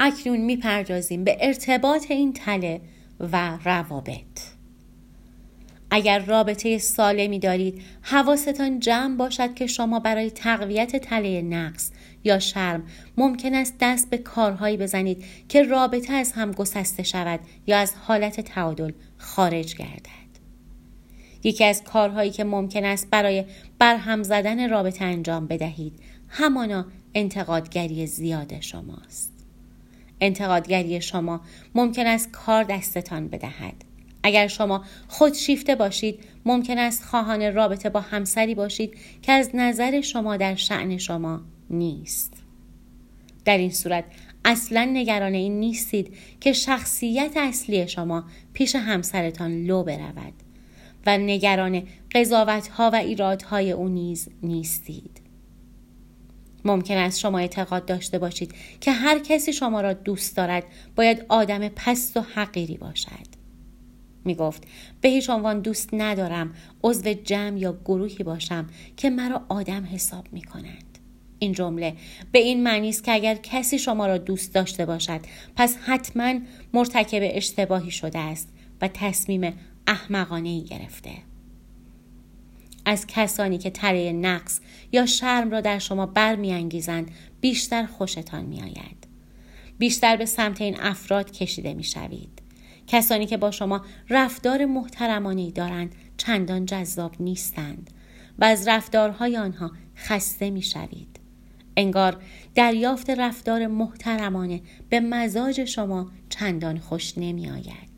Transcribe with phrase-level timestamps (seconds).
[0.00, 2.80] اکنون می‌پردازیم به ارتباط این تله
[3.20, 4.40] و روابط.
[5.90, 11.90] اگر رابطه سالمی دارید حواستان جمع باشد که شما برای تقویت تله نقص
[12.24, 12.82] یا شرم
[13.16, 18.40] ممکن است دست به کارهایی بزنید که رابطه از هم گسسته شود یا از حالت
[18.40, 20.30] تعادل خارج گردد.
[21.44, 23.44] یکی از کارهایی که ممکن است برای
[23.78, 25.92] برهم زدن رابطه انجام بدهید
[26.28, 29.39] همانا انتقادگری زیاد شماست.
[30.20, 31.40] انتقادگری شما
[31.74, 33.74] ممکن است کار دستتان بدهد.
[34.22, 40.36] اگر شما خودشیفته باشید ممکن است خواهان رابطه با همسری باشید که از نظر شما
[40.36, 42.32] در شعن شما نیست.
[43.44, 44.04] در این صورت
[44.44, 50.32] اصلا نگران این نیستید که شخصیت اصلی شما پیش همسرتان لو برود
[51.06, 51.82] و نگران
[52.14, 55.19] قضاوت ها و ایرادهای او نیز نیستید.
[56.64, 60.64] ممکن است شما اعتقاد داشته باشید که هر کسی شما را دوست دارد
[60.96, 63.40] باید آدم پست و حقیری باشد
[64.24, 64.66] می گفت
[65.00, 68.66] به هیچ عنوان دوست ندارم عضو جمع یا گروهی باشم
[68.96, 70.98] که مرا آدم حساب می کنند.
[71.38, 71.96] این جمله
[72.32, 75.20] به این معنی است که اگر کسی شما را دوست داشته باشد
[75.56, 76.34] پس حتما
[76.72, 78.48] مرتکب اشتباهی شده است
[78.80, 79.54] و تصمیم
[79.86, 81.10] احمقانه ای گرفته.
[82.90, 84.60] از کسانی که تره نقص
[84.92, 87.10] یا شرم را در شما برمیانگیزند
[87.40, 89.06] بیشتر خوشتان میآید.
[89.78, 92.42] بیشتر به سمت این افراد کشیده می‌شوید.
[92.86, 97.90] کسانی که با شما رفتار محترمانی دارند چندان جذاب نیستند
[98.38, 101.20] و از رفتارهای آنها خسته می شوید.
[101.76, 102.22] انگار
[102.54, 107.89] دریافت رفتار محترمانه به مزاج شما چندان خوش نمی آید.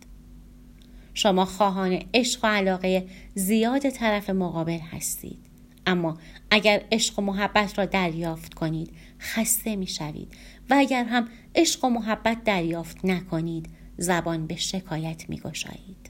[1.15, 5.39] شما خواهان عشق و علاقه زیاد طرف مقابل هستید.
[5.87, 6.19] اما
[6.51, 10.35] اگر عشق و محبت را دریافت کنید خسته می شوید
[10.71, 16.03] و اگر هم عشق و محبت دریافت نکنید زبان به شکایت می گشایید.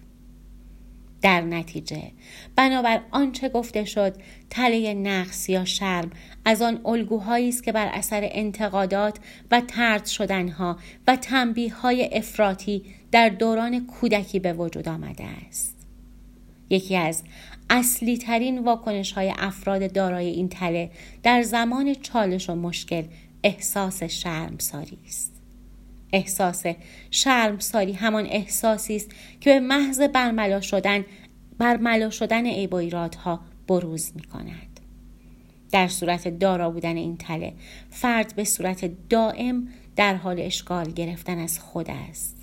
[1.23, 2.03] در نتیجه
[2.57, 4.15] بنابر آنچه گفته شد
[4.51, 6.11] تله نقص یا شرم
[6.45, 9.19] از آن الگوهایی است که بر اثر انتقادات
[9.51, 10.77] و ترد شدنها
[11.07, 15.77] و تنبیه های افراطی در دوران کودکی به وجود آمده است.
[16.71, 17.23] یکی از
[17.71, 20.91] اصلی ترین واکنش های افراد دارای این تله
[21.23, 23.03] در زمان چالش و مشکل
[23.45, 25.33] احساس شرمساری است.
[26.13, 26.65] احساس
[27.11, 31.05] شرمساری همان احساسی است که به محض برملا شدن
[31.59, 34.81] برملا شدن عیب و ایرادها بروز می کند.
[35.73, 37.53] در صورت دارا بودن این تله
[37.91, 42.42] فرد به صورت دائم در حال اشغال گرفتن از خود است.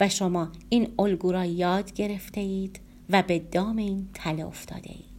[0.00, 2.80] و شما این الگو را یاد گرفته اید
[3.10, 5.10] و به دام این تله افتاده اید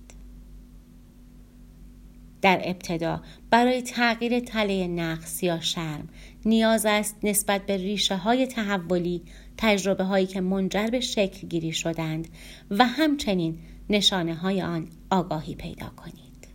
[2.42, 6.10] در ابتدا برای تغییر تله نقص یا شرم
[6.46, 9.22] نیاز است نسبت به ریشه های تحولی
[9.58, 12.28] تجربه هایی که منجر به شکل گیری شدند
[12.72, 13.60] و همچنین
[13.90, 16.48] نشانه های آن آگاهی پیدا کنید.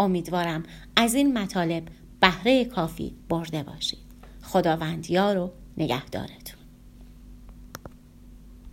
[0.00, 0.62] امیدوارم
[0.96, 1.82] از این مطالب
[2.20, 4.06] بهره کافی برده باشید.
[4.42, 6.45] خداوند یار و نگهدارت.